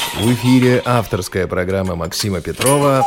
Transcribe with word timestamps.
В 0.00 0.32
эфире 0.32 0.82
авторская 0.84 1.46
программа 1.46 1.94
Максима 1.94 2.40
Петрова 2.40 3.04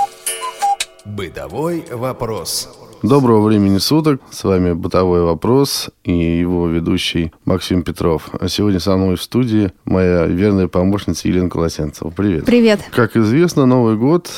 «Бытовой 1.06 1.84
вопрос». 1.92 2.70
Доброго 3.02 3.46
времени 3.46 3.80
суток. 3.80 4.22
С 4.32 4.44
вами 4.44 4.74
«Бытовой 4.74 5.24
вопрос» 5.24 5.90
и 6.04 6.14
его 6.14 6.68
ведущий 6.68 7.34
Максим 7.46 7.84
Петров. 7.84 8.30
А 8.40 8.48
сегодня 8.48 8.80
со 8.80 8.96
мной 8.96 9.18
в 9.18 9.22
студии 9.22 9.72
моя 9.86 10.26
верная 10.28 10.68
помощница 10.68 11.28
Елена 11.28 11.50
Колосенцева. 11.50 12.10
Привет. 12.12 12.46
Привет. 12.46 12.80
Как 12.92 13.18
известно, 13.18 13.66
Новый 13.66 13.98
год 13.98 14.30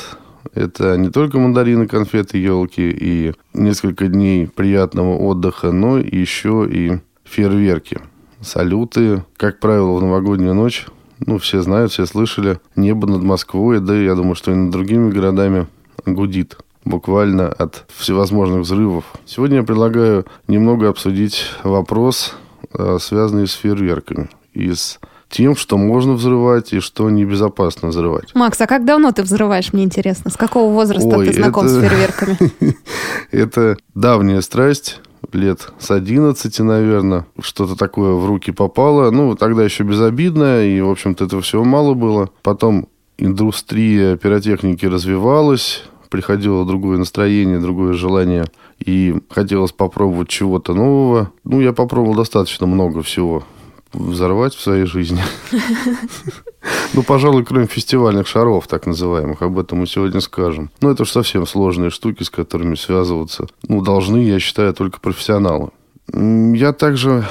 это 0.53 0.97
не 0.97 1.09
только 1.09 1.37
мандарины, 1.37 1.87
конфеты, 1.87 2.37
елки 2.37 2.89
и 2.89 3.33
несколько 3.53 4.07
дней 4.07 4.47
приятного 4.47 5.17
отдыха, 5.17 5.71
но 5.71 5.97
еще 5.97 6.67
и 6.69 6.99
фейерверки, 7.25 7.99
салюты. 8.41 9.23
Как 9.37 9.59
правило, 9.59 9.97
в 9.97 10.01
новогоднюю 10.01 10.53
ночь, 10.53 10.85
ну, 11.19 11.37
все 11.37 11.61
знают, 11.61 11.91
все 11.91 12.05
слышали, 12.05 12.59
небо 12.75 13.07
над 13.07 13.23
Москвой, 13.23 13.79
да 13.79 13.95
я 13.95 14.15
думаю, 14.15 14.35
что 14.35 14.51
и 14.51 14.55
над 14.55 14.71
другими 14.71 15.11
городами 15.11 15.67
гудит 16.05 16.57
буквально 16.83 17.47
от 17.47 17.85
всевозможных 17.95 18.61
взрывов. 18.61 19.05
Сегодня 19.25 19.57
я 19.57 19.63
предлагаю 19.63 20.25
немного 20.47 20.89
обсудить 20.89 21.45
вопрос, 21.63 22.35
э, 22.77 22.97
связанный 23.01 23.47
с 23.47 23.53
фейерверками 23.53 24.29
и 24.53 24.71
с 24.71 24.99
тем, 25.29 25.55
что 25.55 25.77
можно 25.77 26.13
взрывать 26.13 26.71
и 26.73 26.79
что 26.79 27.09
небезопасно 27.09 27.89
взрывать. 27.89 28.33
Макс, 28.35 28.61
а 28.61 28.67
как 28.67 28.85
давно 28.85 29.11
ты 29.11 29.23
взрываешь, 29.23 29.73
мне 29.73 29.83
интересно? 29.83 30.29
С 30.29 30.37
какого 30.37 30.71
возраста 30.71 31.17
Ой, 31.17 31.27
ты 31.27 31.33
знаком 31.33 31.65
это- 31.65 31.73
с 31.75 31.79
фейерверками? 31.79 32.37
Это 33.31 33.77
давняя 33.95 34.41
страсть, 34.41 35.01
лет 35.33 35.71
с 35.79 35.91
11, 35.91 36.59
наверное, 36.59 37.25
что-то 37.39 37.75
такое 37.75 38.13
в 38.13 38.25
руки 38.25 38.51
попало. 38.51 39.11
Ну, 39.11 39.35
тогда 39.35 39.63
еще 39.63 39.83
безобидно, 39.83 40.65
и, 40.65 40.81
в 40.81 40.89
общем-то, 40.89 41.25
этого 41.25 41.41
всего 41.41 41.63
мало 41.63 41.93
было. 41.93 42.29
Потом 42.43 42.87
индустрия 43.17 44.17
пиротехники 44.17 44.85
развивалась, 44.85 45.83
приходило 46.09 46.65
другое 46.65 46.97
настроение, 46.97 47.59
другое 47.59 47.93
желание, 47.93 48.45
и 48.83 49.15
хотелось 49.29 49.71
попробовать 49.71 50.29
чего-то 50.29 50.73
нового. 50.73 51.31
Ну, 51.43 51.61
я 51.61 51.73
попробовал 51.73 52.15
достаточно 52.15 52.67
много 52.67 53.01
всего 53.01 53.43
взорвать 53.95 54.53
в 54.53 54.61
своей 54.61 54.85
жизни. 54.85 55.21
Ну, 56.93 57.03
пожалуй, 57.03 57.43
кроме 57.43 57.67
фестивальных 57.67 58.25
шаров, 58.25 58.67
так 58.67 58.85
называемых, 58.87 59.41
об 59.41 59.59
этом 59.59 59.79
мы 59.79 59.87
сегодня 59.87 60.21
скажем. 60.21 60.71
Но 60.81 60.91
это 60.91 61.03
уж 61.03 61.11
совсем 61.11 61.45
сложные 61.45 61.89
штуки, 61.89 62.23
с 62.23 62.29
которыми 62.29 62.75
связываться, 62.75 63.47
ну, 63.67 63.81
должны, 63.81 64.17
я 64.17 64.39
считаю, 64.39 64.73
только 64.73 64.99
профессионалы. 64.99 65.69
Я 66.13 66.73
также 66.73 67.27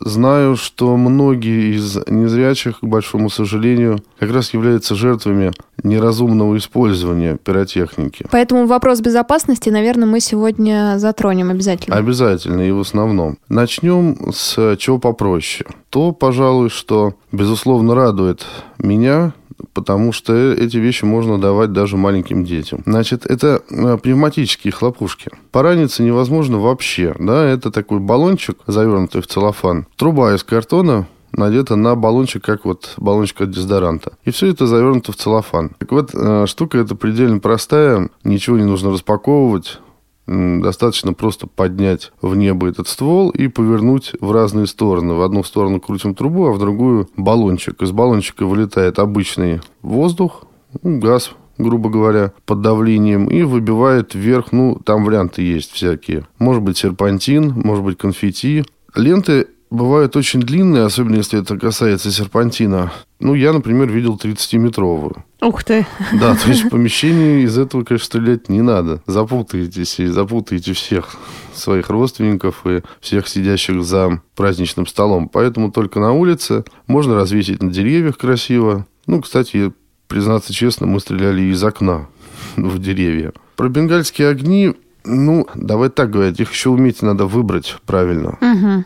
знаю, 0.00 0.56
что 0.56 0.96
многие 0.96 1.76
из 1.76 1.96
незрячих, 2.06 2.80
к 2.80 2.84
большому 2.84 3.30
сожалению, 3.30 3.98
как 4.18 4.30
раз 4.30 4.52
являются 4.54 4.94
жертвами 4.94 5.52
неразумного 5.82 6.56
использования 6.56 7.36
пиротехники. 7.36 8.26
Поэтому 8.30 8.66
вопрос 8.66 9.00
безопасности, 9.00 9.70
наверное, 9.70 10.06
мы 10.06 10.20
сегодня 10.20 10.94
затронем 10.98 11.50
обязательно. 11.50 11.96
Обязательно 11.96 12.62
и 12.62 12.70
в 12.70 12.80
основном. 12.80 13.38
Начнем 13.48 14.32
с 14.32 14.76
чего 14.76 14.98
попроще. 14.98 15.68
То, 15.90 16.12
пожалуй, 16.12 16.70
что, 16.70 17.14
безусловно, 17.32 17.94
радует 17.94 18.44
меня, 18.78 19.32
потому 19.72 20.12
что 20.12 20.34
эти 20.34 20.76
вещи 20.76 21.04
можно 21.04 21.38
давать 21.38 21.72
даже 21.72 21.96
маленьким 21.96 22.44
детям. 22.44 22.82
Значит, 22.86 23.26
это 23.26 23.62
э, 23.70 23.98
пневматические 23.98 24.72
хлопушки. 24.72 25.30
Пораниться 25.52 26.02
невозможно 26.02 26.58
вообще. 26.58 27.14
Да? 27.18 27.44
Это 27.44 27.70
такой 27.70 27.98
баллончик, 27.98 28.58
завернутый 28.66 29.22
в 29.22 29.26
целлофан. 29.26 29.86
Труба 29.96 30.34
из 30.34 30.42
картона, 30.42 31.06
надета 31.32 31.76
на 31.76 31.94
баллончик, 31.94 32.44
как 32.44 32.64
вот 32.64 32.94
баллончик 32.96 33.42
от 33.42 33.50
дезодоранта. 33.50 34.12
И 34.24 34.30
все 34.30 34.48
это 34.48 34.66
завернуто 34.66 35.12
в 35.12 35.16
целлофан. 35.16 35.70
Так 35.78 35.92
вот, 35.92 36.10
э, 36.14 36.46
штука 36.46 36.78
эта 36.78 36.94
предельно 36.94 37.38
простая, 37.38 38.08
ничего 38.24 38.56
не 38.56 38.64
нужно 38.64 38.90
распаковывать. 38.90 39.80
Достаточно 40.26 41.12
просто 41.12 41.46
поднять 41.46 42.12
в 42.20 42.34
небо 42.34 42.68
этот 42.68 42.88
ствол 42.88 43.30
и 43.30 43.46
повернуть 43.46 44.12
в 44.20 44.32
разные 44.32 44.66
стороны. 44.66 45.14
В 45.14 45.22
одну 45.22 45.44
сторону 45.44 45.80
крутим 45.80 46.14
трубу, 46.14 46.46
а 46.46 46.52
в 46.52 46.58
другую 46.58 47.08
баллончик. 47.16 47.80
Из 47.82 47.92
баллончика 47.92 48.44
вылетает 48.44 48.98
обычный 48.98 49.60
воздух, 49.82 50.44
ну, 50.82 50.98
газ, 50.98 51.30
грубо 51.58 51.90
говоря, 51.90 52.32
под 52.44 52.60
давлением 52.60 53.28
и 53.28 53.42
выбивает 53.42 54.14
вверх, 54.14 54.50
ну, 54.50 54.80
там 54.84 55.04
варианты 55.04 55.42
есть 55.42 55.70
всякие. 55.70 56.26
Может 56.38 56.62
быть 56.62 56.76
серпантин, 56.76 57.52
может 57.52 57.84
быть 57.84 57.98
конфетти. 57.98 58.64
Ленты 58.94 59.46
бывают 59.70 60.16
очень 60.16 60.40
длинные, 60.40 60.84
особенно 60.84 61.16
если 61.16 61.40
это 61.40 61.58
касается 61.58 62.10
серпантина. 62.10 62.92
Ну, 63.20 63.34
я, 63.34 63.52
например, 63.52 63.90
видел 63.90 64.18
30-метровую. 64.22 65.24
Ух 65.40 65.64
ты. 65.64 65.86
Да, 66.12 66.34
то 66.34 66.48
есть 66.48 66.64
в 66.64 66.68
помещении 66.70 67.44
из 67.44 67.58
этого, 67.58 67.84
конечно, 67.84 68.06
стрелять 68.06 68.48
не 68.48 68.62
надо. 68.62 69.02
Запутаетесь 69.06 69.98
и 70.00 70.06
запутаете 70.06 70.72
всех 70.72 71.16
своих 71.54 71.88
родственников 71.90 72.66
и 72.66 72.82
всех 73.00 73.28
сидящих 73.28 73.82
за 73.84 74.20
праздничным 74.34 74.86
столом. 74.86 75.28
Поэтому 75.28 75.70
только 75.70 76.00
на 76.00 76.12
улице 76.12 76.64
можно 76.86 77.14
развесить 77.14 77.62
на 77.62 77.70
деревьях 77.70 78.18
красиво. 78.18 78.86
Ну, 79.06 79.22
кстати, 79.22 79.72
признаться 80.08 80.52
честно, 80.52 80.86
мы 80.86 81.00
стреляли 81.00 81.42
из 81.42 81.62
окна 81.62 82.08
в 82.56 82.78
деревья. 82.78 83.32
Про 83.56 83.68
бенгальские 83.68 84.28
огни, 84.28 84.74
ну, 85.04 85.46
давай 85.54 85.88
так 85.88 86.10
говорить, 86.10 86.40
их 86.40 86.52
еще 86.52 86.70
уметь 86.70 87.02
надо 87.02 87.26
выбрать 87.26 87.76
правильно. 87.86 88.36
Мгм. 88.40 88.84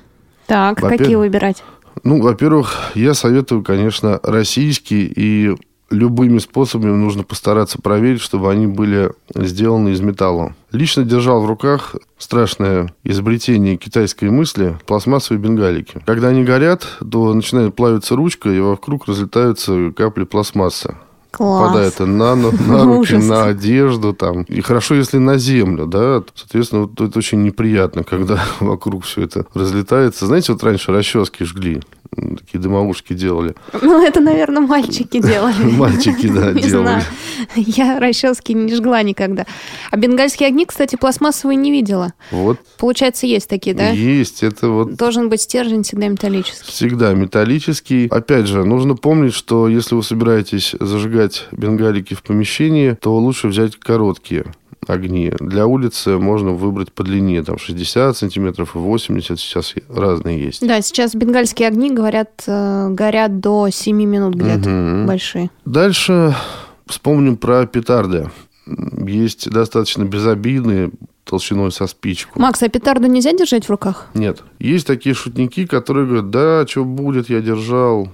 Так, 0.51 0.83
Во-первых- 0.83 0.99
какие 0.99 1.15
выбирать? 1.15 1.63
Ну, 2.03 2.21
во-первых, 2.21 2.91
я 2.97 3.15
советую, 3.15 3.63
конечно, 3.63 4.19
российские 4.25 5.03
и 5.05 5.55
любыми 5.91 6.39
способами 6.39 6.91
нужно 6.91 7.23
постараться 7.23 7.81
проверить, 7.81 8.21
чтобы 8.21 8.51
они 8.51 8.67
были 8.67 9.13
сделаны 9.33 9.91
из 9.91 10.01
металла. 10.01 10.57
Лично 10.73 11.05
держал 11.05 11.41
в 11.41 11.47
руках 11.47 11.95
страшное 12.19 12.93
изобретение 13.05 13.77
китайской 13.77 14.31
мысли– 14.31 14.77
пластмассовые 14.87 15.41
бенгалики. 15.41 16.03
Когда 16.05 16.29
они 16.29 16.43
горят, 16.43 16.85
то 16.99 17.33
начинает 17.33 17.77
плавиться 17.77 18.17
ручка, 18.17 18.51
и 18.51 18.59
вокруг 18.59 19.07
разлетаются 19.07 19.93
капли 19.97 20.25
пластмассы. 20.25 20.97
Класс. 21.31 21.69
Попадает 21.69 21.99
на, 22.01 22.35
на, 22.35 22.51
на 22.51 22.85
руки, 22.85 23.15
Ужас. 23.15 23.25
на 23.25 23.45
одежду. 23.47 24.13
Там. 24.13 24.43
И 24.43 24.61
хорошо, 24.61 24.95
если 24.95 25.19
на 25.19 25.39
землю, 25.39 25.87
да. 25.87 26.23
Соответственно, 26.35 26.83
вот 26.83 27.01
это 27.01 27.19
очень 27.19 27.43
неприятно, 27.43 28.05
когда 28.05 28.43
вокруг 28.61 29.05
все 29.05 29.23
это 29.23 29.47
разлетается. 29.55 30.27
Знаете, 30.27 30.53
вот 30.53 30.63
раньше 30.63 30.93
расчески 30.93 31.45
жгли, 31.45 31.81
такие 32.15 32.59
дымовушки 32.61 33.13
делали. 33.15 33.55
Ну, 33.81 34.03
это, 34.05 34.21
наверное, 34.21 34.61
мальчики 34.63 35.21
делали. 35.21 35.63
Мальчики, 35.63 36.27
да, 36.29 36.53
Не 36.53 36.63
делали. 36.63 36.69
знаю. 36.69 37.03
Я 37.57 37.99
расчески 38.01 38.53
не 38.55 38.75
жгла 38.75 39.03
никогда. 39.03 39.47
А 39.91 39.97
бенгальские 39.97 40.49
огни, 40.49 40.67
кстати, 40.67 40.97
пластмассовые 40.97 41.57
не 41.57 41.71
видела. 41.71 42.13
Вот 42.31 42.59
Получается, 42.79 43.27
есть 43.27 43.49
такие, 43.49 43.75
да? 43.75 43.91
есть, 43.91 44.43
это 44.43 44.69
вот 44.69 44.95
Должен 44.95 45.29
быть 45.29 45.43
стержень 45.43 45.83
всегда 45.83 46.09
металлический. 46.09 46.71
всегда 46.71 47.13
металлический. 47.15 48.09
Опять 48.09 48.47
же, 48.47 48.65
нужно 48.65 48.97
помнить, 48.97 49.35
что 49.35 49.69
если 49.69 49.95
вы 49.95 50.03
собираетесь 50.03 50.75
зажигать 50.81 51.47
бенгалики 51.53 52.15
в 52.15 52.23
помещении, 52.23 52.93
то 53.01 53.17
лучше 53.17 53.49
взять 53.49 53.77
короткие 53.77 54.45
огни. 54.87 55.33
Для 55.41 55.67
улицы 55.67 56.19
можно 56.19 56.51
выбрать 56.51 56.93
по 56.93 57.03
длине, 57.05 57.43
там 57.43 57.59
60 57.59 58.17
сантиметров 58.17 58.75
и 58.75 58.79
80, 58.79 59.39
сейчас 59.39 59.75
разные 59.89 60.43
есть. 60.43 60.67
Да, 60.67 60.81
сейчас 60.81 61.15
бенгальские 61.15 61.69
огни, 61.69 61.91
говорят, 61.91 62.43
э, 62.47 62.89
горят 62.91 63.41
до 63.41 63.69
7 63.71 63.97
минут 63.97 64.35
где-то. 64.35 64.69
Мгм. 64.69 65.07
Большие. 65.07 65.51
Дальше 65.65 66.35
вспомним 66.87 67.37
про 67.37 67.67
петарды. 67.67 68.31
Есть 69.07 69.51
достаточно 69.51 70.05
безобидные, 70.05 70.91
толщиной 71.25 71.71
со 71.73 71.87
спичку. 71.87 72.39
Макс, 72.41 72.63
а 72.63 72.69
петарду 72.69 73.07
нельзя 73.07 73.33
держать 73.33 73.67
в 73.67 73.71
руках? 73.71 74.09
Нет. 74.15 74.43
Есть 74.59 74.87
такие 74.87 75.15
шутники, 75.15 75.67
которые 75.67 76.07
говорят, 76.07 76.31
да, 76.31 76.67
что 76.67 76.85
будет, 76.85 77.31
я 77.31 77.41
держал. 77.41 78.09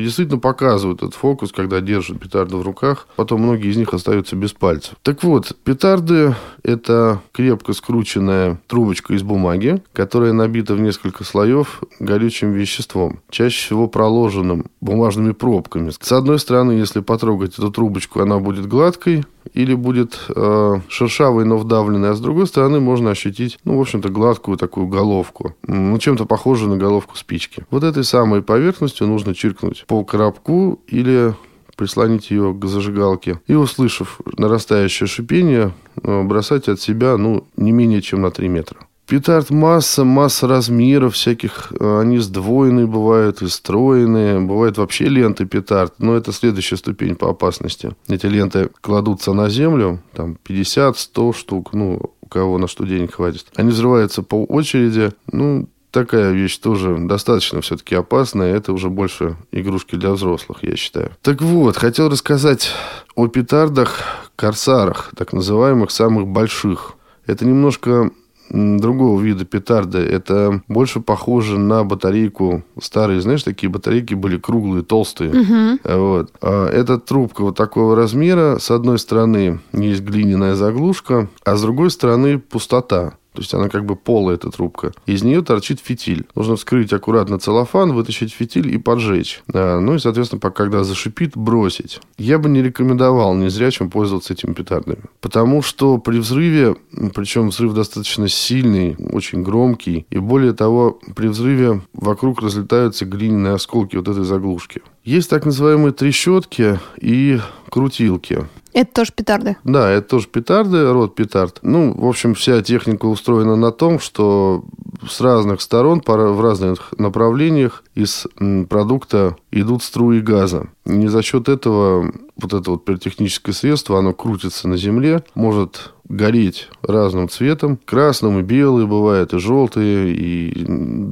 И 0.00 0.02
действительно 0.02 0.38
показывают 0.38 1.02
этот 1.02 1.14
фокус, 1.14 1.52
когда 1.52 1.82
держат 1.82 2.18
петарду 2.18 2.56
в 2.56 2.62
руках. 2.62 3.06
Потом 3.16 3.42
многие 3.42 3.70
из 3.70 3.76
них 3.76 3.92
остаются 3.92 4.34
без 4.34 4.54
пальцев. 4.54 4.94
Так 5.02 5.22
вот, 5.22 5.54
петарды– 5.62 6.34
это 6.62 7.20
крепко 7.32 7.74
скрученная 7.74 8.58
трубочка 8.66 9.12
из 9.12 9.22
бумаги, 9.22 9.82
которая 9.92 10.32
набита 10.32 10.74
в 10.74 10.80
несколько 10.80 11.22
слоев 11.22 11.82
горючим 11.98 12.52
веществом, 12.52 13.20
чаще 13.28 13.66
всего 13.66 13.88
проложенным 13.88 14.66
бумажными 14.80 15.32
пробками. 15.32 15.90
С 15.90 16.12
одной 16.12 16.38
стороны, 16.38 16.72
если 16.72 17.00
потрогать 17.00 17.58
эту 17.58 17.70
трубочку, 17.70 18.20
она 18.20 18.38
будет 18.38 18.66
гладкой 18.66 19.24
или 19.52 19.74
будет 19.74 20.18
э, 20.28 20.80
шершавой, 20.88 21.44
но 21.44 21.56
вдавленной, 21.56 22.10
а 22.10 22.14
с 22.14 22.20
другой 22.20 22.46
стороны 22.46 22.80
можно 22.80 23.10
ощутить, 23.10 23.58
ну, 23.64 23.76
в 23.76 23.80
общем-то, 23.80 24.08
гладкую 24.08 24.56
такую 24.56 24.86
головку, 24.86 25.54
ну, 25.66 25.98
чем-то 25.98 26.24
похожую 26.24 26.70
на 26.70 26.76
головку 26.76 27.16
спички. 27.16 27.64
Вот 27.70 27.84
этой 27.84 28.04
самой 28.04 28.42
поверхностью 28.42 29.06
нужно 29.06 29.34
чиркнуть 29.34 29.84
по 29.90 30.04
коробку 30.04 30.80
или 30.86 31.34
прислонить 31.76 32.30
ее 32.30 32.54
к 32.54 32.64
зажигалке 32.64 33.40
и, 33.48 33.54
услышав 33.54 34.20
нарастающее 34.38 35.08
шипение, 35.08 35.72
э, 36.04 36.22
бросать 36.22 36.68
от 36.68 36.80
себя, 36.80 37.16
ну, 37.16 37.48
не 37.56 37.72
менее 37.72 38.00
чем 38.00 38.22
на 38.22 38.30
3 38.30 38.48
метра. 38.48 38.78
Петард 39.08 39.50
масса, 39.50 40.04
масса 40.04 40.46
размеров 40.46 41.14
всяких. 41.14 41.72
Они 41.80 42.18
сдвоенные 42.18 42.86
бывают 42.86 43.42
и 43.42 43.48
стройные. 43.48 44.38
Бывают 44.38 44.78
вообще 44.78 45.06
ленты 45.06 45.46
петард. 45.46 45.94
Но 45.98 46.16
это 46.16 46.30
следующая 46.30 46.76
ступень 46.76 47.16
по 47.16 47.28
опасности. 47.28 47.90
Эти 48.06 48.26
ленты 48.26 48.70
кладутся 48.80 49.32
на 49.32 49.48
землю, 49.48 49.98
там 50.14 50.36
50-100 50.48 51.34
штук, 51.34 51.72
ну, 51.72 52.00
у 52.20 52.26
кого 52.28 52.58
на 52.58 52.68
что 52.68 52.84
денег 52.84 53.14
хватит. 53.14 53.46
Они 53.56 53.70
взрываются 53.70 54.22
по 54.22 54.44
очереди. 54.44 55.10
Ну, 55.32 55.68
такая 55.90 56.32
вещь 56.32 56.58
тоже 56.58 56.96
достаточно 56.98 57.60
все-таки 57.60 57.94
опасная. 57.94 58.54
Это 58.54 58.72
уже 58.72 58.88
больше 58.88 59.36
игрушки 59.52 59.96
для 59.96 60.10
взрослых, 60.10 60.58
я 60.62 60.76
считаю. 60.76 61.10
Так 61.22 61.42
вот, 61.42 61.76
хотел 61.76 62.08
рассказать 62.08 62.70
о 63.14 63.28
петардах, 63.28 64.00
корсарах, 64.36 65.10
так 65.16 65.32
называемых 65.32 65.90
самых 65.90 66.26
больших. 66.26 66.92
Это 67.26 67.44
немножко 67.44 68.10
другого 68.50 69.20
вида 69.20 69.44
петарды. 69.44 69.98
Это 69.98 70.62
больше 70.68 71.00
похоже 71.00 71.58
на 71.58 71.84
батарейку. 71.84 72.64
Старые, 72.80 73.20
знаешь, 73.20 73.42
такие 73.42 73.70
батарейки 73.70 74.14
были 74.14 74.38
круглые, 74.38 74.84
толстые. 74.84 75.30
Угу. 75.30 75.78
Вот. 75.84 76.32
А 76.42 76.68
эта 76.68 76.98
трубка 76.98 77.42
вот 77.42 77.56
такого 77.56 77.94
размера. 77.96 78.58
С 78.58 78.70
одной 78.70 78.98
стороны 78.98 79.60
есть 79.72 80.02
глиняная 80.02 80.54
заглушка, 80.54 81.28
а 81.44 81.56
с 81.56 81.62
другой 81.62 81.90
стороны 81.90 82.38
пустота. 82.38 83.14
То 83.32 83.42
есть 83.42 83.54
она 83.54 83.68
как 83.68 83.84
бы 83.84 83.96
полая, 83.96 84.36
эта 84.36 84.50
трубка. 84.50 84.92
Из 85.06 85.22
нее 85.22 85.42
торчит 85.42 85.80
фитиль. 85.80 86.26
Нужно 86.34 86.56
вскрыть 86.56 86.92
аккуратно 86.92 87.38
целлофан, 87.38 87.92
вытащить 87.92 88.32
фитиль 88.32 88.74
и 88.74 88.78
поджечь. 88.78 89.42
Ну 89.46 89.94
и, 89.94 89.98
соответственно, 89.98 90.40
когда 90.50 90.84
зашипит, 90.84 91.36
бросить. 91.36 92.00
Я 92.18 92.38
бы 92.38 92.48
не 92.48 92.62
рекомендовал 92.62 93.34
незрячим 93.34 93.88
пользоваться 93.88 94.32
этими 94.32 94.52
петардами. 94.52 95.04
Потому 95.20 95.62
что 95.62 95.98
при 95.98 96.18
взрыве, 96.18 96.76
причем 97.14 97.50
взрыв 97.50 97.74
достаточно 97.74 98.28
сильный, 98.28 98.96
очень 99.12 99.42
громкий, 99.42 100.06
и 100.10 100.18
более 100.18 100.52
того, 100.52 100.98
при 101.14 101.28
взрыве 101.28 101.82
вокруг 101.92 102.42
разлетаются 102.42 103.06
глиняные 103.06 103.54
осколки 103.54 103.96
вот 103.96 104.08
этой 104.08 104.24
заглушки. 104.24 104.82
Есть 105.04 105.30
так 105.30 105.46
называемые 105.46 105.92
трещотки 105.92 106.78
и 107.00 107.40
крутилки. 107.70 108.46
Это 108.72 108.92
тоже 108.92 109.12
петарды? 109.14 109.56
Да, 109.64 109.90
это 109.90 110.08
тоже 110.08 110.28
петарды, 110.28 110.92
род 110.92 111.14
петард. 111.14 111.58
Ну, 111.62 111.92
в 111.92 112.06
общем, 112.06 112.34
вся 112.34 112.62
техника 112.62 113.06
устроена 113.06 113.56
на 113.56 113.72
том, 113.72 113.98
что 113.98 114.64
с 115.08 115.20
разных 115.20 115.60
сторон, 115.60 116.02
в 116.04 116.40
разных 116.40 116.92
направлениях 116.98 117.84
из 117.94 118.26
продукта 118.68 119.36
идут 119.50 119.82
струи 119.82 120.20
газа. 120.20 120.68
И 120.86 120.92
не 120.92 121.08
за 121.08 121.22
счет 121.22 121.48
этого 121.48 122.12
вот 122.36 122.54
это 122.54 122.70
вот 122.70 122.84
пиротехническое 122.84 123.54
средство, 123.54 123.98
оно 123.98 124.12
крутится 124.12 124.68
на 124.68 124.76
земле, 124.76 125.24
может 125.34 125.92
гореть 126.10 126.68
разным 126.82 127.28
цветом. 127.28 127.78
Красным 127.84 128.40
и 128.40 128.42
белые 128.42 128.86
бывают, 128.86 129.32
и 129.32 129.38
желтые, 129.38 130.12
и 130.12 130.66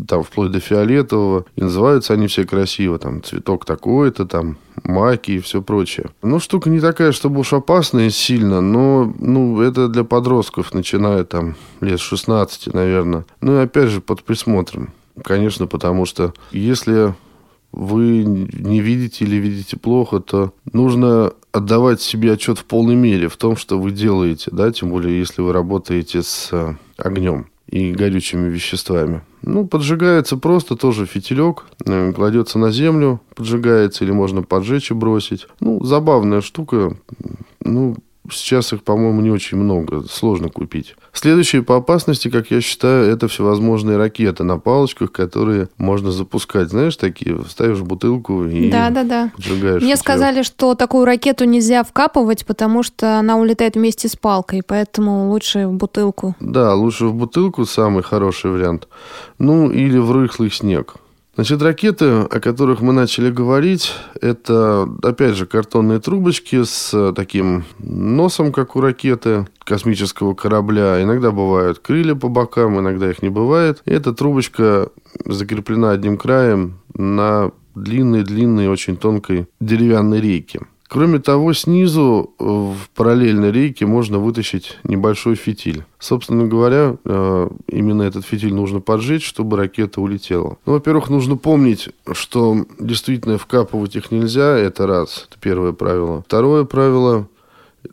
там 0.06 0.23
вплоть 0.23 0.50
до 0.50 0.61
фиолетового. 0.61 1.45
И 1.56 1.62
называются 1.62 2.12
они 2.12 2.27
все 2.27 2.45
красиво. 2.45 2.99
Там 2.99 3.23
цветок 3.23 3.65
такой-то, 3.65 4.27
там 4.27 4.59
маки 4.85 5.33
и 5.33 5.39
все 5.39 5.62
прочее. 5.62 6.11
Ну, 6.23 6.41
штука 6.41 6.69
не 6.69 6.81
такая, 6.81 7.12
чтобы 7.12 7.41
уж 7.41 7.53
опасная 7.53 8.11
сильно, 8.11 8.61
но 8.61 9.12
ну, 9.19 9.61
это 9.62 9.89
для 9.89 10.05
подростков, 10.05 10.75
начиная 10.75 11.25
там 11.25 11.55
лет 11.81 12.01
16, 12.01 12.75
наверное. 12.75 13.25
Ну 13.41 13.59
и 13.59 13.62
опять 13.62 13.89
же 13.89 14.01
под 14.01 14.23
присмотром. 14.25 14.93
Конечно, 15.25 15.67
потому 15.67 16.06
что 16.06 16.33
если 16.53 17.15
вы 17.73 18.25
не 18.25 18.81
видите 18.81 19.25
или 19.25 19.37
видите 19.37 19.76
плохо, 19.76 20.20
то 20.20 20.53
нужно 20.73 21.32
отдавать 21.53 22.00
себе 22.00 22.32
отчет 22.32 22.59
в 22.59 22.65
полной 22.65 22.94
мере 22.94 23.29
в 23.29 23.37
том, 23.37 23.56
что 23.56 23.79
вы 23.79 23.91
делаете, 23.91 24.50
да, 24.53 24.70
тем 24.73 24.91
более, 24.91 25.19
если 25.19 25.43
вы 25.43 25.53
работаете 25.53 26.23
с 26.23 26.49
э, 26.53 26.75
огнем 26.97 27.47
и 27.69 27.93
горючими 27.93 28.49
веществами. 28.49 29.23
Ну, 29.43 29.67
поджигается 29.67 30.37
просто 30.37 30.76
тоже 30.76 31.06
фитилек, 31.06 31.67
э, 31.85 32.12
кладется 32.12 32.59
на 32.59 32.70
землю, 32.70 33.20
поджигается, 33.35 34.05
или 34.05 34.12
можно 34.12 34.43
поджечь 34.43 34.91
и 34.91 34.94
бросить. 34.94 35.47
Ну, 35.61 35.85
забавная 35.85 36.41
штука. 36.41 36.97
Ну, 37.62 37.97
Сейчас 38.31 38.73
их, 38.73 38.83
по-моему, 38.83 39.21
не 39.21 39.31
очень 39.31 39.59
много, 39.59 40.03
сложно 40.09 40.49
купить. 40.49 40.95
Следующие 41.13 41.63
по 41.63 41.77
опасности, 41.77 42.29
как 42.29 42.51
я 42.51 42.61
считаю, 42.61 43.11
это 43.11 43.29
всевозможные 43.29 43.97
ракеты 43.97 44.45
на 44.45 44.59
палочках, 44.59 45.11
которые 45.13 45.69
можно 45.79 46.13
запускать. 46.13 46.71
Знаешь, 46.71 46.97
такие, 46.97 47.41
ставишь 47.49 47.81
бутылку 47.81 48.45
и 48.45 48.71
да, 48.71 48.91
да, 48.91 49.05
да. 49.05 49.33
поджигаешь. 49.35 49.83
Мне 49.83 49.97
сказали, 49.97 50.43
что 50.43 50.75
такую 50.75 51.05
ракету 51.05 51.45
нельзя 51.45 51.83
вкапывать, 51.83 52.47
потому 52.47 52.83
что 52.83 53.19
она 53.19 53.37
улетает 53.37 53.75
вместе 53.77 54.09
с 54.09 54.17
палкой, 54.17 54.63
поэтому 54.67 55.31
лучше 55.31 55.67
в 55.67 55.73
бутылку. 55.73 56.37
Да, 56.41 56.75
лучше 56.75 57.07
в 57.07 57.15
бутылку 57.15 57.65
самый 57.65 58.03
хороший 58.03 58.51
вариант. 58.51 58.89
Ну, 59.39 59.71
или 59.71 59.99
в 59.99 60.13
рыхлый 60.13 60.51
снег. 60.51 60.97
Значит, 61.38 61.62
ракеты, 61.62 62.23
о 62.23 62.40
которых 62.40 62.81
мы 62.81 62.93
начали 62.93 63.31
говорить, 63.31 63.94
это, 64.20 64.88
опять 65.05 65.37
же, 65.37 65.46
картонные 65.46 66.00
трубочки 66.00 66.64
с 66.64 67.12
таким 67.12 67.64
носом, 67.79 68.50
как 68.50 68.75
у 68.75 68.81
ракеты 68.81 69.46
космического 69.61 70.35
корабля. 70.35 71.00
Иногда 71.00 71.31
бывают 71.31 71.79
крылья 71.79 72.17
по 72.17 72.29
бокам, 72.29 72.81
иногда 72.81 73.08
их 73.08 73.23
не 73.23 73.29
бывает. 73.29 73.82
И 73.85 73.93
эта 73.93 74.12
трубочка 74.12 74.90
закреплена 75.25 75.93
одним 75.93 76.19
краем 76.19 76.81
на 76.94 77.52
длинной-длинной, 77.76 78.67
очень 78.67 78.96
тонкой 78.96 79.46
деревянной 79.61 80.20
рейке. 80.20 80.62
Кроме 80.88 81.19
того, 81.19 81.52
снизу 81.52 82.35
э, 82.38 82.44
в 82.44 82.90
параллельной 82.94 83.52
рейке 83.52 83.85
можно 83.85 84.19
вытащить 84.19 84.79
небольшой 84.85 85.35
фитиль. 85.35 85.85
Собственно 85.99 86.46
говоря, 86.46 86.96
э, 87.05 87.49
именно 87.69 88.02
этот 88.02 88.25
фитиль 88.25 88.55
нужно 88.55 88.81
поджечь, 88.81 89.26
чтобы 89.26 89.58
ракета 89.58 90.00
улетела. 90.00 90.56
Ну, 90.64 90.73
во-первых, 90.73 91.11
нужно 91.11 91.37
помнить, 91.37 91.90
что 92.12 92.64
действительно 92.79 93.37
вкапывать 93.37 93.96
их 93.96 94.11
нельзя, 94.11 94.56
это 94.56 94.87
раз, 94.87 95.26
это 95.29 95.38
первое 95.38 95.73
правило. 95.73 96.23
Второе 96.26 96.64
правило 96.64 97.29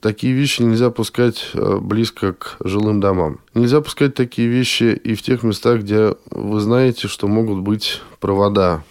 Такие 0.01 0.33
вещи 0.33 0.61
нельзя 0.61 0.89
пускать 0.89 1.51
э, 1.53 1.77
близко 1.79 2.33
к 2.33 2.57
жилым 2.59 2.99
домам. 2.99 3.39
Нельзя 3.53 3.81
пускать 3.81 4.15
такие 4.15 4.47
вещи 4.47 4.99
и 5.03 5.13
в 5.13 5.21
тех 5.21 5.43
местах, 5.43 5.81
где 5.81 6.15
вы 6.31 6.59
знаете, 6.59 7.07
что 7.07 7.27
могут 7.27 7.59
быть 7.59 8.01
провода 8.19 8.83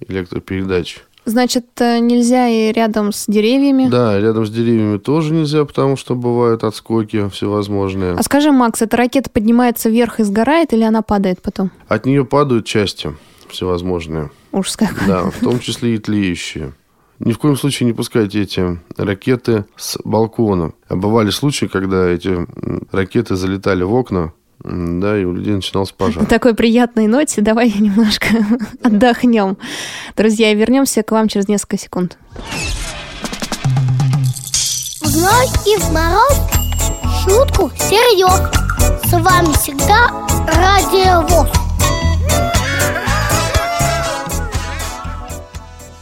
электропередач. 0.00 1.04
Значит, 1.24 1.66
э, 1.80 1.98
нельзя 1.98 2.48
и 2.48 2.72
рядом 2.72 3.12
с 3.12 3.26
деревьями? 3.26 3.88
Да, 3.88 4.18
рядом 4.18 4.46
с 4.46 4.50
деревьями 4.50 4.98
тоже 4.98 5.32
нельзя, 5.34 5.64
потому 5.64 5.96
что 5.96 6.14
бывают 6.14 6.64
отскоки 6.64 7.28
всевозможные. 7.28 8.14
А 8.14 8.22
скажи, 8.22 8.50
Макс, 8.50 8.80
эта 8.82 8.96
ракета 8.96 9.30
поднимается 9.30 9.90
вверх 9.90 10.20
и 10.20 10.24
сгорает, 10.24 10.72
или 10.72 10.82
она 10.82 11.02
падает 11.02 11.42
потом? 11.42 11.70
От 11.88 12.06
нее 12.06 12.24
падают 12.24 12.66
части 12.66 13.14
всевозможные. 13.48 14.30
Ужас 14.52 14.76
какой. 14.76 15.06
Да, 15.06 15.30
в 15.30 15.40
том 15.40 15.60
числе 15.60 15.94
и 15.94 15.98
тлеющие. 15.98 16.72
Ни 17.18 17.32
в 17.32 17.38
коем 17.38 17.56
случае 17.56 17.86
не 17.86 17.92
пускайте 17.92 18.40
эти 18.40 18.80
ракеты 18.96 19.66
с 19.76 19.98
балкона. 20.04 20.72
А 20.88 20.96
бывали 20.96 21.28
случаи, 21.28 21.66
когда 21.66 22.08
эти 22.08 22.46
ракеты 22.92 23.36
залетали 23.36 23.82
в 23.82 23.92
окна, 23.94 24.32
да, 24.62 25.18
и 25.18 25.24
у 25.24 25.32
людей 25.32 25.54
начинался 25.54 25.94
пожар. 25.94 26.22
На 26.22 26.28
такой 26.28 26.54
приятной 26.54 27.06
ноте 27.06 27.40
давай 27.40 27.72
немножко 27.78 28.26
отдохнем. 28.82 29.56
Друзья, 30.16 30.52
вернемся 30.54 31.02
к 31.02 31.10
вам 31.12 31.28
через 31.28 31.48
несколько 31.48 31.78
секунд. 31.78 32.18
В 35.00 35.66
и 35.66 35.76
в 35.76 35.92
мороз 35.92 36.40
шутку 37.24 37.70
серьез. 37.76 38.40
С 39.04 39.12
вами 39.12 39.52
всегда 39.54 40.08
Радио 40.46 41.26
ВОЗ. 41.26 41.48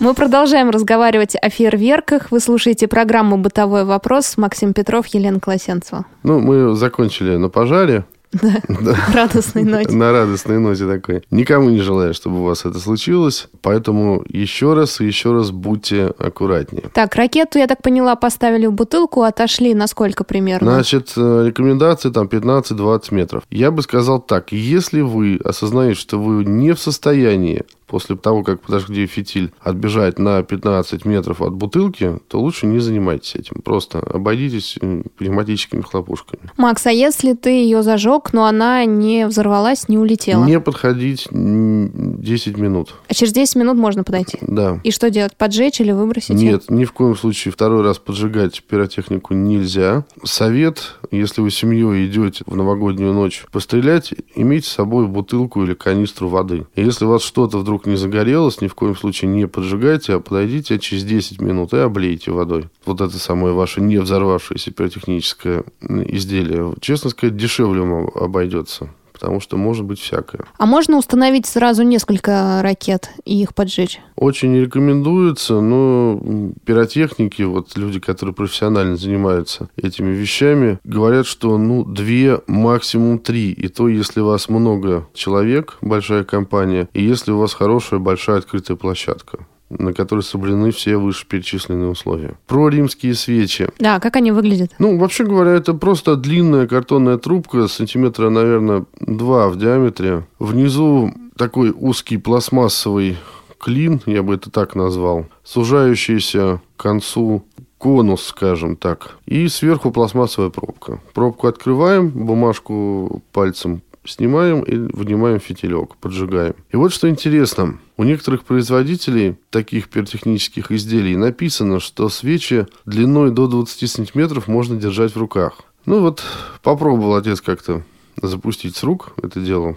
Мы 0.00 0.14
продолжаем 0.14 0.70
разговаривать 0.70 1.34
о 1.34 1.50
фейерверках. 1.50 2.30
Вы 2.30 2.38
слушаете 2.38 2.86
программу 2.86 3.36
«Бытовой 3.36 3.84
вопрос». 3.84 4.36
Максим 4.36 4.72
Петров, 4.72 5.06
Елена 5.08 5.40
Колосенцева. 5.40 6.06
Ну, 6.22 6.38
мы 6.38 6.76
закончили 6.76 7.36
на 7.36 7.48
пожаре. 7.48 8.04
Да, 8.32 8.96
радостной 9.14 9.64
ноте. 9.64 9.94
На 9.94 10.12
радостной 10.12 10.58
ноте 10.58 10.86
такой. 10.86 11.22
Никому 11.30 11.70
не 11.70 11.80
желаю, 11.80 12.14
чтобы 12.14 12.40
у 12.40 12.44
вас 12.44 12.64
это 12.64 12.78
случилось, 12.78 13.48
поэтому 13.62 14.22
еще 14.28 14.74
раз 14.74 15.00
и 15.00 15.06
еще 15.06 15.32
раз 15.32 15.50
будьте 15.50 16.12
аккуратнее. 16.18 16.84
Так, 16.92 17.14
ракету, 17.14 17.58
я 17.58 17.66
так 17.66 17.82
поняла, 17.82 18.16
поставили 18.16 18.66
в 18.66 18.72
бутылку, 18.72 19.22
отошли 19.22 19.74
на 19.74 19.86
сколько 19.86 20.24
примерно? 20.24 20.72
Значит, 20.72 21.12
э, 21.16 21.44
рекомендации 21.46 22.10
там 22.10 22.26
15-20 22.26 23.14
метров. 23.14 23.42
Я 23.50 23.70
бы 23.70 23.82
сказал 23.82 24.20
так, 24.20 24.52
если 24.52 25.00
вы 25.00 25.40
осознаете, 25.44 25.98
что 25.98 26.18
вы 26.18 26.44
не 26.44 26.72
в 26.72 26.80
состоянии 26.80 27.64
после 27.88 28.16
того, 28.16 28.44
как 28.44 28.60
подожгли 28.60 29.06
фитиль, 29.06 29.52
отбежать 29.60 30.18
на 30.18 30.42
15 30.42 31.04
метров 31.04 31.42
от 31.42 31.54
бутылки, 31.54 32.20
то 32.28 32.40
лучше 32.40 32.66
не 32.66 32.78
занимайтесь 32.78 33.34
этим. 33.34 33.62
Просто 33.62 33.98
обойдитесь 33.98 34.78
пневматическими 35.16 35.80
хлопушками. 35.80 36.42
Макс, 36.56 36.86
а 36.86 36.92
если 36.92 37.32
ты 37.32 37.50
ее 37.50 37.82
зажег, 37.82 38.32
но 38.32 38.44
она 38.44 38.84
не 38.84 39.26
взорвалась, 39.26 39.88
не 39.88 39.98
улетела? 39.98 40.44
Не 40.44 40.60
подходить 40.60 41.26
10 41.30 42.58
минут. 42.58 42.94
А 43.08 43.14
через 43.14 43.32
10 43.32 43.56
минут 43.56 43.76
можно 43.76 44.04
подойти? 44.04 44.38
Да. 44.42 44.80
И 44.84 44.90
что 44.90 45.10
делать? 45.10 45.36
Поджечь 45.36 45.80
или 45.80 45.92
выбросить? 45.92 46.30
Нет, 46.36 46.70
ни 46.70 46.84
в 46.84 46.92
коем 46.92 47.16
случае 47.16 47.52
второй 47.52 47.82
раз 47.82 47.98
поджигать 47.98 48.62
пиротехнику 48.62 49.34
нельзя. 49.34 50.04
Совет, 50.24 50.96
если 51.10 51.40
вы 51.40 51.50
семьей 51.50 52.06
идете 52.06 52.44
в 52.46 52.54
новогоднюю 52.54 53.12
ночь 53.12 53.46
пострелять, 53.50 54.12
имейте 54.34 54.68
с 54.68 54.72
собой 54.72 55.06
бутылку 55.06 55.64
или 55.64 55.74
канистру 55.74 56.28
воды. 56.28 56.66
И 56.74 56.82
если 56.82 57.06
у 57.06 57.08
вас 57.08 57.22
что-то 57.22 57.58
вдруг 57.58 57.77
не 57.86 57.96
загорелось, 57.96 58.60
ни 58.60 58.68
в 58.68 58.74
коем 58.74 58.96
случае 58.96 59.30
не 59.30 59.46
поджигайте, 59.46 60.14
а 60.14 60.20
подойдите 60.20 60.78
через 60.78 61.04
10 61.04 61.40
минут 61.40 61.72
и 61.72 61.78
облейте 61.78 62.30
водой. 62.30 62.68
Вот 62.84 63.00
это 63.00 63.18
самое 63.18 63.54
ваше 63.54 63.80
не 63.80 63.98
взорвавшееся 63.98 64.70
пиротехническое 64.70 65.64
изделие. 65.80 66.74
Честно 66.80 67.10
сказать, 67.10 67.36
дешевле 67.36 67.82
обойдется 68.14 68.90
потому 69.18 69.40
что 69.40 69.56
может 69.56 69.84
быть 69.84 69.98
всякое. 69.98 70.44
А 70.56 70.66
можно 70.66 70.96
установить 70.96 71.46
сразу 71.46 71.82
несколько 71.82 72.60
ракет 72.62 73.10
и 73.24 73.42
их 73.42 73.54
поджечь? 73.54 74.00
Очень 74.14 74.52
не 74.52 74.60
рекомендуется, 74.60 75.60
но 75.60 76.20
пиротехники, 76.64 77.42
вот 77.42 77.76
люди, 77.76 77.98
которые 77.98 78.34
профессионально 78.34 78.96
занимаются 78.96 79.68
этими 79.76 80.10
вещами, 80.10 80.78
говорят, 80.84 81.26
что 81.26 81.58
ну 81.58 81.84
две, 81.84 82.40
максимум 82.46 83.18
три. 83.18 83.50
И 83.50 83.66
то, 83.68 83.88
если 83.88 84.20
у 84.20 84.26
вас 84.26 84.48
много 84.48 85.08
человек, 85.14 85.78
большая 85.80 86.22
компания, 86.22 86.88
и 86.92 87.02
если 87.02 87.32
у 87.32 87.38
вас 87.38 87.54
хорошая 87.54 87.98
большая 87.98 88.38
открытая 88.38 88.76
площадка 88.76 89.40
на 89.70 89.92
которой 89.92 90.22
соблюдены 90.22 90.70
все 90.70 90.96
вышеперечисленные 90.96 91.90
условия. 91.90 92.34
Про 92.46 92.68
римские 92.68 93.14
свечи. 93.14 93.68
Да, 93.78 94.00
как 94.00 94.16
они 94.16 94.32
выглядят? 94.32 94.72
Ну, 94.78 94.98
вообще 94.98 95.24
говоря, 95.24 95.52
это 95.52 95.74
просто 95.74 96.16
длинная 96.16 96.66
картонная 96.66 97.18
трубка, 97.18 97.68
сантиметра, 97.68 98.30
наверное, 98.30 98.84
два 99.00 99.48
в 99.48 99.58
диаметре. 99.58 100.26
Внизу 100.38 101.12
такой 101.36 101.72
узкий 101.76 102.16
пластмассовый 102.16 103.16
клин, 103.58 104.00
я 104.06 104.22
бы 104.22 104.34
это 104.34 104.50
так 104.50 104.74
назвал, 104.74 105.26
сужающийся 105.44 106.60
к 106.76 106.82
концу 106.82 107.44
конус, 107.78 108.24
скажем 108.24 108.76
так. 108.76 109.18
И 109.26 109.48
сверху 109.48 109.90
пластмассовая 109.90 110.50
пробка. 110.50 111.00
Пробку 111.14 111.46
открываем, 111.46 112.08
бумажку 112.08 113.22
пальцем 113.32 113.82
снимаем 114.10 114.62
и 114.62 114.76
вынимаем 114.76 115.40
фитилек, 115.40 115.96
поджигаем. 115.96 116.54
И 116.70 116.76
вот 116.76 116.92
что 116.92 117.08
интересно. 117.08 117.78
У 117.96 118.04
некоторых 118.04 118.44
производителей 118.44 119.36
таких 119.50 119.88
пиротехнических 119.88 120.70
изделий 120.72 121.16
написано, 121.16 121.80
что 121.80 122.08
свечи 122.08 122.66
длиной 122.86 123.30
до 123.30 123.46
20 123.46 123.90
сантиметров 123.90 124.48
можно 124.48 124.76
держать 124.76 125.14
в 125.14 125.18
руках. 125.18 125.62
Ну 125.84 126.00
вот, 126.00 126.22
попробовал 126.62 127.16
отец 127.16 127.40
как-то 127.40 127.82
запустить 128.20 128.76
с 128.76 128.82
рук 128.82 129.12
это 129.22 129.40
дело. 129.40 129.76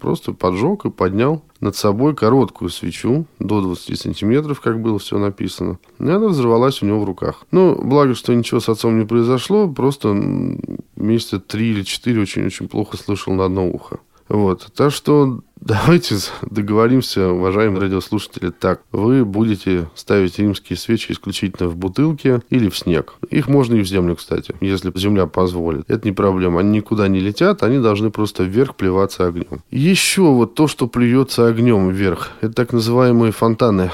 Просто 0.00 0.32
поджег 0.32 0.84
и 0.84 0.90
поднял 0.90 1.42
над 1.60 1.76
собой 1.76 2.14
короткую 2.14 2.70
свечу 2.70 3.26
до 3.38 3.60
20 3.60 3.98
сантиметров, 3.98 4.60
как 4.60 4.80
было 4.80 4.98
все 4.98 5.18
написано. 5.18 5.78
И 6.00 6.08
она 6.08 6.28
взорвалась 6.28 6.82
у 6.82 6.86
него 6.86 7.00
в 7.00 7.04
руках. 7.04 7.44
Ну, 7.50 7.80
благо, 7.82 8.14
что 8.14 8.34
ничего 8.34 8.60
с 8.60 8.68
отцом 8.68 8.98
не 8.98 9.06
произошло, 9.06 9.68
просто 9.68 10.08
месяца 10.96 11.38
три 11.38 11.70
или 11.70 11.82
четыре 11.82 12.22
очень-очень 12.22 12.68
плохо 12.68 12.96
слышал 12.96 13.32
на 13.32 13.44
одно 13.44 13.68
ухо. 13.68 14.00
Вот. 14.28 14.68
Так 14.74 14.92
что 14.92 15.40
давайте 15.60 16.16
договоримся, 16.42 17.28
уважаемые 17.28 17.82
радиослушатели, 17.82 18.50
так. 18.50 18.82
Вы 18.92 19.24
будете 19.24 19.88
ставить 19.94 20.38
римские 20.38 20.76
свечи 20.76 21.12
исключительно 21.12 21.68
в 21.68 21.76
бутылке 21.76 22.42
или 22.50 22.68
в 22.68 22.76
снег. 22.76 23.14
Их 23.30 23.48
можно 23.48 23.74
и 23.74 23.82
в 23.82 23.88
землю, 23.88 24.16
кстати, 24.16 24.54
если 24.60 24.92
земля 24.94 25.26
позволит. 25.26 25.90
Это 25.90 26.06
не 26.06 26.12
проблема. 26.12 26.60
Они 26.60 26.78
никуда 26.78 27.08
не 27.08 27.20
летят, 27.20 27.62
они 27.62 27.78
должны 27.78 28.10
просто 28.10 28.44
вверх 28.44 28.76
плеваться 28.76 29.26
огнем. 29.26 29.62
Еще 29.70 30.22
вот 30.22 30.54
то, 30.54 30.68
что 30.68 30.86
плюется 30.86 31.46
огнем 31.46 31.90
вверх, 31.90 32.30
это 32.40 32.52
так 32.52 32.72
называемые 32.72 33.32
фонтаны 33.32 33.90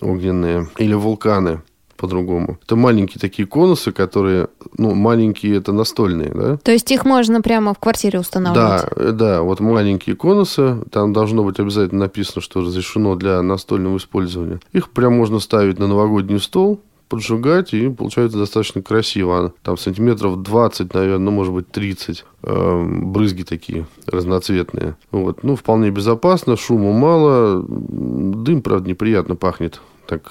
огненные 0.00 0.68
или 0.78 0.94
вулканы 0.94 1.62
по-другому. 1.96 2.58
Это 2.64 2.76
маленькие 2.76 3.20
такие 3.20 3.46
конусы, 3.46 3.92
которые, 3.92 4.48
ну, 4.76 4.94
маленькие 4.94 5.56
это 5.56 5.72
настольные, 5.72 6.30
да? 6.34 6.56
То 6.58 6.72
есть 6.72 6.90
их 6.90 7.04
можно 7.04 7.42
прямо 7.42 7.74
в 7.74 7.78
квартире 7.78 8.20
устанавливать? 8.20 8.84
Да, 8.96 9.12
да, 9.12 9.42
вот 9.42 9.60
маленькие 9.60 10.16
конусы, 10.16 10.78
там 10.90 11.12
должно 11.12 11.44
быть 11.44 11.60
обязательно 11.60 12.00
написано, 12.00 12.42
что 12.42 12.60
разрешено 12.60 13.14
для 13.14 13.42
настольного 13.42 13.96
использования. 13.96 14.60
Их 14.72 14.90
прям 14.90 15.16
можно 15.16 15.38
ставить 15.38 15.78
на 15.78 15.86
новогодний 15.86 16.40
стол, 16.40 16.80
поджигать, 17.12 17.74
и 17.74 17.90
получается 17.90 18.38
достаточно 18.38 18.80
красиво. 18.80 19.52
Там 19.62 19.76
сантиметров 19.76 20.42
20, 20.42 20.94
наверное, 20.94 21.18
ну, 21.18 21.30
может 21.30 21.52
быть, 21.52 21.70
30. 21.70 22.24
Э, 22.42 22.84
брызги 22.86 23.42
такие 23.42 23.86
разноцветные. 24.06 24.96
Вот. 25.10 25.42
Ну, 25.42 25.54
вполне 25.54 25.90
безопасно, 25.90 26.56
шума 26.56 26.92
мало. 26.92 27.62
Дым, 27.68 28.62
правда, 28.62 28.88
неприятно 28.88 29.36
пахнет. 29.36 29.82
Так 30.06 30.22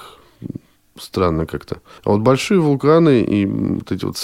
странно 0.98 1.46
как-то. 1.46 1.80
А 2.04 2.10
вот 2.10 2.20
большие 2.20 2.60
вулканы 2.60 3.22
и 3.22 3.46
вот 3.46 3.92
эти 3.92 4.04
вот 4.04 4.16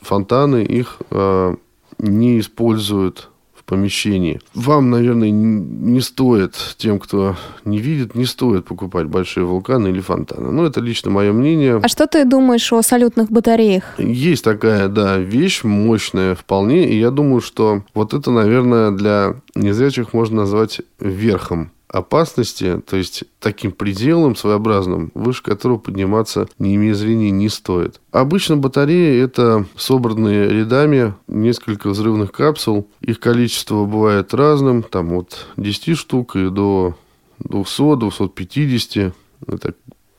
фонтаны, 0.00 0.64
их 0.64 0.98
э, 1.10 1.56
не 1.98 2.40
используют 2.40 3.30
в 3.54 3.64
помещении. 3.64 4.40
Вам, 4.54 4.90
наверное, 4.90 5.30
не 5.30 6.00
стоит, 6.00 6.54
тем, 6.78 6.98
кто 6.98 7.36
не 7.64 7.78
видит, 7.78 8.14
не 8.14 8.24
стоит 8.24 8.64
покупать 8.64 9.06
большие 9.06 9.44
вулканы 9.44 9.88
или 9.88 10.00
фонтаны. 10.00 10.50
Ну, 10.50 10.64
это 10.64 10.80
лично 10.80 11.10
мое 11.10 11.32
мнение. 11.32 11.80
А 11.82 11.88
что 11.88 12.06
ты 12.06 12.24
думаешь 12.24 12.72
о 12.72 12.82
салютных 12.82 13.30
батареях? 13.30 13.98
Есть 13.98 14.44
такая, 14.44 14.88
да, 14.88 15.18
вещь 15.18 15.64
мощная 15.64 16.34
вполне, 16.34 16.88
и 16.88 16.98
я 16.98 17.10
думаю, 17.10 17.40
что 17.40 17.82
вот 17.94 18.14
это, 18.14 18.30
наверное, 18.30 18.90
для 18.92 19.34
незрячих 19.54 20.12
можно 20.14 20.36
назвать 20.42 20.80
верхом 20.98 21.70
опасности, 21.88 22.80
то 22.86 22.96
есть 22.96 23.24
таким 23.40 23.72
пределом 23.72 24.36
своеобразным, 24.36 25.10
выше 25.14 25.42
которого 25.42 25.78
подниматься, 25.78 26.48
не 26.58 26.74
имея 26.76 26.94
зрения, 26.94 27.30
не 27.30 27.48
стоит. 27.48 28.00
Обычно 28.12 28.56
батареи– 28.56 29.20
это 29.22 29.66
собранные 29.76 30.48
рядами 30.48 31.14
несколько 31.26 31.88
взрывных 31.88 32.32
капсул. 32.32 32.88
Их 33.00 33.20
количество 33.20 33.84
бывает 33.84 34.34
разным, 34.34 34.82
там 34.82 35.12
от 35.14 35.46
10 35.56 35.96
штук 35.96 36.36
и 36.36 36.50
до 36.50 36.94
200-250. 37.42 39.12
Это 39.46 39.74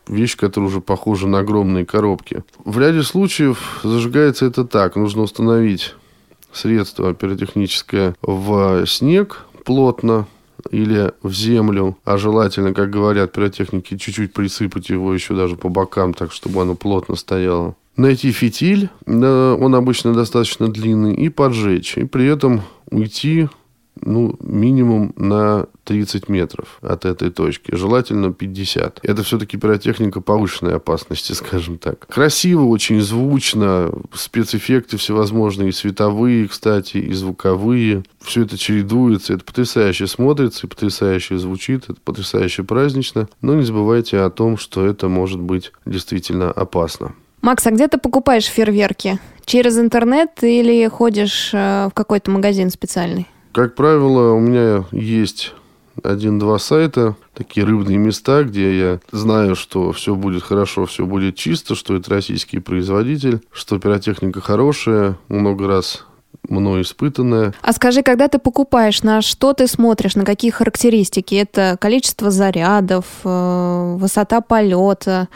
вещь, 0.08 0.38
которая 0.38 0.70
уже 0.70 0.82
похожа 0.82 1.28
на 1.28 1.40
огромные 1.40 1.86
коробки. 1.86 2.44
В 2.66 2.80
ряде 2.80 3.04
случаев 3.04 3.82
зажигается 3.84 4.46
это 4.46 4.66
так. 4.66 4.96
Нужно 4.96 5.22
установить 5.22 5.96
средство 6.52 7.14
пиротехническое 7.14 8.16
в 8.22 8.86
снег 8.88 9.46
плотно, 9.66 10.28
или 10.72 11.12
в 11.24 11.34
землю, 11.34 11.98
а 12.06 12.18
желательно, 12.18 12.74
как 12.74 12.90
говорят 12.90 13.32
пиротехники, 13.32 13.98
чуть-чуть 13.98 14.34
присыпать 14.34 14.90
его 14.90 15.14
еще 15.14 15.36
даже 15.36 15.56
по 15.56 15.70
бокам, 15.70 16.14
так 16.14 16.32
чтобы 16.32 16.62
оно 16.62 16.76
плотно 16.76 17.16
стояло. 17.16 17.76
Найти 17.98 18.32
фитиль, 18.32 18.90
он 19.06 19.76
обычно 19.76 20.14
достаточно 20.14 20.70
длинный, 20.70 21.16
и 21.16 21.30
поджечь. 21.30 21.98
И 21.98 22.06
при 22.06 22.28
этом 22.28 22.62
уйти 22.92 23.50
ну, 24.02 24.36
минимум 24.42 25.14
на 25.16 25.68
30 25.86 26.30
метров 26.30 26.78
от 26.82 27.06
этой 27.06 27.32
точки. 27.32 27.76
Желательно 27.76 28.34
50. 28.34 29.00
Это 29.04 29.24
все-таки 29.24 29.58
пиротехника 29.58 30.22
повышенной 30.22 30.76
опасности, 30.76 31.34
скажем 31.34 31.78
так. 31.78 32.08
Красиво, 32.08 32.66
очень 32.66 33.02
звучно. 33.02 33.92
Спецэффекты 34.14 34.98
всевозможные, 34.98 35.70
и 35.70 35.72
световые, 35.72 36.48
кстати, 36.48 36.98
и 36.98 37.14
звуковые. 37.14 38.04
Все 38.22 38.44
это 38.44 38.58
чередуется. 38.58 39.34
Это 39.34 39.44
потрясающе 39.44 40.08
смотрится 40.08 40.68
и 40.68 40.70
потрясающе 40.70 41.38
звучит. 41.38 41.86
Это 41.86 42.00
потрясающе 42.04 42.64
празднично. 42.64 43.28
Но 43.42 43.56
не 43.56 43.64
забывайте 43.64 44.20
о 44.20 44.30
том, 44.30 44.58
что 44.58 44.86
это 44.86 45.08
может 45.08 45.40
быть 45.40 45.72
действительно 45.86 46.52
опасно. 46.52 47.14
Макс, 47.42 47.66
а 47.66 47.72
где 47.72 47.88
ты 47.88 47.98
покупаешь 47.98 48.46
фейерверки? 48.46 49.20
Через 49.46 49.80
интернет 49.80 50.44
или 50.44 50.88
ходишь 50.88 51.52
э, 51.54 51.88
в 51.90 51.94
какой-то 51.94 52.30
магазин 52.32 52.70
специальный? 52.70 53.28
Как 53.52 53.76
правило, 53.76 54.34
у 54.34 54.40
меня 54.40 54.86
есть 54.92 55.54
один-два 56.04 56.60
сайта, 56.60 57.16
такие 57.34 57.66
рыбные 57.66 57.98
места, 57.98 58.44
где 58.44 58.78
я 58.78 59.00
знаю, 59.12 59.56
что 59.56 59.92
все 59.92 60.16
будет 60.16 60.44
хорошо, 60.44 60.86
все 60.86 61.06
будет 61.06 61.36
чисто, 61.36 61.76
что 61.76 61.96
это 61.96 62.10
российский 62.12 62.60
производитель, 62.60 63.42
что 63.52 63.80
пиротехника 63.80 64.42
хорошая, 64.42 65.18
много 65.28 65.68
раз 65.68 66.06
мной 66.48 66.84
испытанная. 66.84 67.54
А 67.62 67.74
скажи, 67.74 68.02
когда 68.02 68.28
ты 68.28 68.40
покупаешь, 68.40 69.04
на 69.04 69.22
что 69.22 69.54
ты 69.54 69.68
смотришь, 69.68 70.16
на 70.16 70.26
какие 70.26 70.52
характеристики? 70.52 71.36
Это 71.36 71.78
количество 71.80 72.32
зарядов, 72.32 73.06
э, 73.24 73.96
высота 73.98 74.42
полета, 74.42 75.28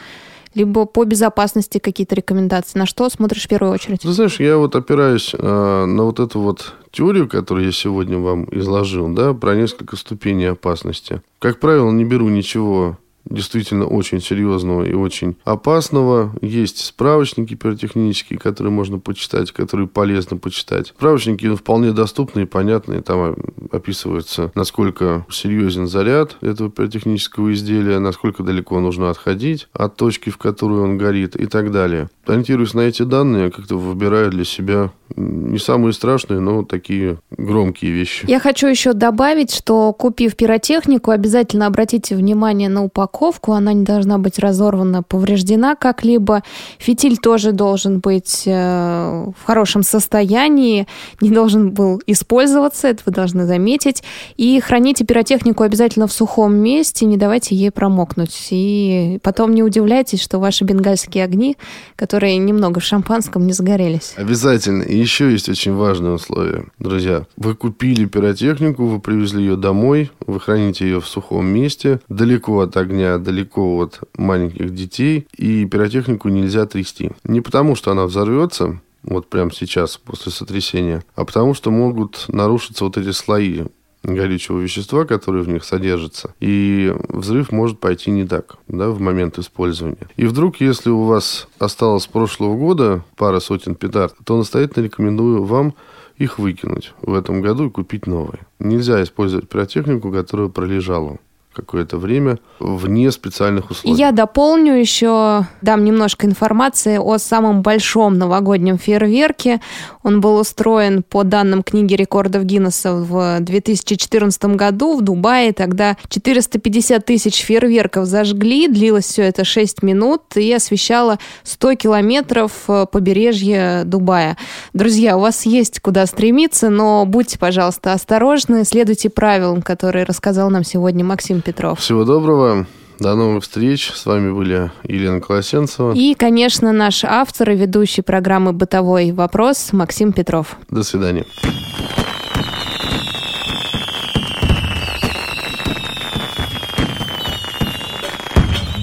либо 0.54 0.86
по 0.86 1.04
безопасности 1.04 1.78
какие-то 1.78 2.14
рекомендации? 2.14 2.78
На 2.78 2.86
что 2.86 3.08
смотришь 3.08 3.44
в 3.44 3.48
первую 3.48 3.72
очередь? 3.72 4.00
Ты 4.00 4.12
знаешь, 4.12 4.40
я 4.40 4.56
вот 4.56 4.76
опираюсь 4.76 5.34
э, 5.34 5.84
на 5.84 6.04
вот 6.04 6.20
эту 6.20 6.40
вот 6.40 6.74
теорию, 6.90 7.28
которую 7.28 7.66
я 7.66 7.72
сегодня 7.72 8.18
вам 8.18 8.46
изложил, 8.50 9.08
да, 9.08 9.34
про 9.34 9.54
несколько 9.54 9.96
ступеней 9.96 10.46
опасности. 10.46 11.22
Как 11.38 11.60
правило, 11.60 11.90
не 11.90 12.04
беру 12.04 12.28
ничего 12.28 12.98
действительно 13.24 13.86
очень 13.86 14.20
серьезного 14.20 14.84
и 14.84 14.92
очень 14.92 15.36
опасного. 15.44 16.34
Есть 16.40 16.84
справочники 16.84 17.54
пиротехнические, 17.54 18.38
которые 18.38 18.72
можно 18.72 18.98
почитать, 18.98 19.52
которые 19.52 19.88
полезно 19.88 20.36
почитать. 20.36 20.88
Справочники 20.88 21.46
ну, 21.46 21.56
вполне 21.56 21.92
доступные, 21.92 22.46
понятные. 22.46 23.00
Там 23.00 23.36
описывается, 23.70 24.52
насколько 24.54 25.26
серьезен 25.30 25.86
заряд 25.86 26.36
этого 26.40 26.70
пиротехнического 26.70 27.52
изделия, 27.52 27.98
насколько 27.98 28.42
далеко 28.42 28.80
нужно 28.80 29.10
отходить 29.10 29.68
от 29.72 29.96
точки, 29.96 30.30
в 30.30 30.38
которую 30.38 30.82
он 30.82 30.98
горит 30.98 31.36
и 31.36 31.46
так 31.46 31.70
далее. 31.70 32.08
Ориентируясь 32.26 32.74
на 32.74 32.80
эти 32.80 33.02
данные, 33.02 33.44
я 33.44 33.50
как-то 33.50 33.76
выбираю 33.76 34.30
для 34.30 34.44
себя 34.44 34.90
не 35.16 35.58
самые 35.58 35.92
страшные, 35.92 36.40
но 36.40 36.64
такие 36.64 37.18
громкие 37.30 37.92
вещи. 37.92 38.24
Я 38.26 38.40
хочу 38.40 38.66
еще 38.66 38.92
добавить, 38.92 39.54
что 39.54 39.92
купив 39.92 40.36
пиротехнику, 40.36 41.10
обязательно 41.10 41.66
обратите 41.66 42.16
внимание 42.16 42.68
на 42.68 42.82
упаковку. 42.82 43.13
Она 43.52 43.72
не 43.72 43.84
должна 43.84 44.18
быть 44.18 44.38
разорвана, 44.38 45.02
повреждена 45.02 45.76
как-либо. 45.76 46.42
Фитиль 46.78 47.16
тоже 47.16 47.52
должен 47.52 48.00
быть 48.00 48.42
э, 48.46 48.52
в 48.52 49.44
хорошем 49.44 49.82
состоянии, 49.82 50.86
не 51.20 51.30
должен 51.30 51.70
был 51.70 52.02
использоваться, 52.06 52.88
это 52.88 53.02
вы 53.06 53.12
должны 53.12 53.46
заметить. 53.46 54.02
И 54.36 54.60
храните 54.60 55.04
пиротехнику 55.04 55.62
обязательно 55.62 56.06
в 56.06 56.12
сухом 56.12 56.54
месте, 56.54 57.06
не 57.06 57.16
давайте 57.16 57.54
ей 57.54 57.70
промокнуть. 57.70 58.48
И 58.50 59.18
потом 59.22 59.54
не 59.54 59.62
удивляйтесь, 59.62 60.22
что 60.22 60.38
ваши 60.38 60.64
бенгальские 60.64 61.24
огни, 61.24 61.56
которые 61.96 62.36
немного 62.38 62.80
в 62.80 62.84
шампанском, 62.84 63.46
не 63.46 63.52
загорелись. 63.52 64.14
Обязательно. 64.16 64.82
И 64.82 64.96
еще 64.96 65.30
есть 65.30 65.48
очень 65.48 65.74
важное 65.74 66.12
условие, 66.12 66.66
друзья. 66.78 67.26
Вы 67.36 67.54
купили 67.54 68.06
пиротехнику, 68.06 68.86
вы 68.86 69.00
привезли 69.00 69.42
ее 69.44 69.56
домой, 69.56 70.10
вы 70.26 70.40
храните 70.40 70.84
ее 70.84 71.00
в 71.00 71.06
сухом 71.06 71.46
месте, 71.46 72.00
далеко 72.08 72.60
от 72.60 72.76
огня, 72.76 73.03
далеко 73.18 73.78
от 73.78 74.00
маленьких 74.16 74.74
детей, 74.74 75.26
и 75.36 75.64
пиротехнику 75.66 76.28
нельзя 76.28 76.66
трясти. 76.66 77.10
Не 77.24 77.40
потому, 77.40 77.74
что 77.74 77.90
она 77.90 78.04
взорвется, 78.04 78.80
вот 79.02 79.28
прямо 79.28 79.52
сейчас, 79.52 79.96
после 79.96 80.32
сотрясения, 80.32 81.04
а 81.14 81.24
потому 81.24 81.54
что 81.54 81.70
могут 81.70 82.24
нарушиться 82.28 82.84
вот 82.84 82.96
эти 82.96 83.10
слои 83.10 83.64
горючего 84.02 84.60
вещества, 84.60 85.04
которое 85.04 85.42
в 85.42 85.48
них 85.48 85.64
содержится, 85.64 86.34
и 86.40 86.94
взрыв 87.08 87.52
может 87.52 87.80
пойти 87.80 88.10
не 88.10 88.26
так 88.26 88.56
да, 88.68 88.90
в 88.90 89.00
момент 89.00 89.38
использования. 89.38 90.08
И 90.16 90.26
вдруг, 90.26 90.60
если 90.60 90.90
у 90.90 91.04
вас 91.04 91.48
осталось 91.58 92.04
с 92.04 92.06
прошлого 92.06 92.56
года 92.56 93.02
пара 93.16 93.40
сотен 93.40 93.74
петард, 93.74 94.14
то 94.24 94.36
настоятельно 94.36 94.84
рекомендую 94.84 95.44
вам 95.44 95.74
их 96.18 96.38
выкинуть 96.38 96.92
в 97.02 97.14
этом 97.14 97.40
году 97.40 97.66
и 97.66 97.70
купить 97.70 98.06
новые. 98.06 98.40
Нельзя 98.58 99.02
использовать 99.02 99.48
пиротехнику, 99.48 100.12
которая 100.12 100.48
пролежала 100.48 101.18
какое-то 101.54 101.96
время 101.96 102.38
вне 102.60 103.10
специальных 103.10 103.70
условий. 103.70 103.96
Я 103.96 104.12
дополню 104.12 104.74
еще, 104.74 105.46
дам 105.62 105.84
немножко 105.84 106.26
информации 106.26 106.98
о 106.98 107.18
самом 107.18 107.62
большом 107.62 108.18
новогоднем 108.18 108.78
фейерверке. 108.78 109.60
Он 110.02 110.20
был 110.20 110.36
устроен 110.38 111.02
по 111.02 111.22
данным 111.22 111.62
книги 111.62 111.94
рекордов 111.94 112.44
Гиннесса 112.44 112.94
в 112.94 113.40
2014 113.40 114.44
году 114.56 114.98
в 114.98 115.02
Дубае. 115.02 115.52
Тогда 115.52 115.96
450 116.08 117.04
тысяч 117.04 117.42
фейерверков 117.42 118.06
зажгли. 118.06 118.68
Длилось 118.68 119.06
все 119.06 119.22
это 119.22 119.44
6 119.44 119.82
минут 119.82 120.22
и 120.36 120.52
освещало 120.52 121.18
100 121.44 121.74
километров 121.76 122.52
э, 122.68 122.86
побережья 122.90 123.84
Дубая. 123.84 124.36
Друзья, 124.72 125.16
у 125.16 125.20
вас 125.20 125.46
есть 125.46 125.80
куда 125.80 126.06
стремиться, 126.06 126.70
но 126.70 127.04
будьте, 127.06 127.38
пожалуйста, 127.38 127.92
осторожны, 127.92 128.64
следуйте 128.64 129.10
правилам, 129.10 129.62
которые 129.62 130.04
рассказал 130.04 130.50
нам 130.50 130.64
сегодня 130.64 131.04
Максим 131.04 131.40
Петров. 131.44 131.78
Всего 131.78 132.04
доброго. 132.04 132.66
До 132.98 133.14
новых 133.14 133.42
встреч. 133.42 133.92
С 133.92 134.06
вами 134.06 134.32
были 134.32 134.70
Елена 134.84 135.20
Колосенцева. 135.20 135.92
И, 135.94 136.14
конечно, 136.14 136.72
наш 136.72 137.04
автор 137.04 137.50
и 137.50 137.56
ведущий 137.56 138.02
программы 138.02 138.52
«Бытовой 138.52 139.12
вопрос» 139.12 139.72
Максим 139.72 140.12
Петров. 140.12 140.56
До 140.70 140.82
свидания. 140.82 141.26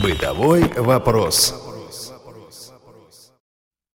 «Бытовой 0.04 0.66
вопрос». 0.78 1.71